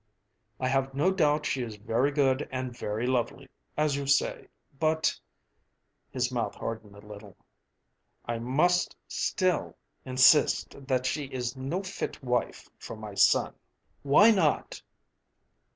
I 0.59 0.67
have 0.67 0.95
no 0.95 1.11
doubt 1.11 1.45
she 1.45 1.61
is 1.61 1.75
very 1.75 2.09
good 2.09 2.49
and 2.51 2.75
very 2.75 3.05
lovely, 3.05 3.47
as 3.77 3.95
you 3.95 4.07
say; 4.07 4.47
but" 4.79 5.15
his 6.09 6.31
mouth 6.31 6.55
hardened 6.55 6.95
a 6.95 7.05
little 7.05 7.37
"I 8.25 8.39
must 8.39 8.95
still 9.07 9.77
insist 10.03 10.75
that 10.87 11.05
she 11.05 11.25
is 11.25 11.55
no 11.55 11.83
fit 11.83 12.23
wife 12.23 12.67
for 12.79 12.95
my 12.95 13.13
son." 13.13 13.53
"Why 14.01 14.31
not?" 14.31 14.81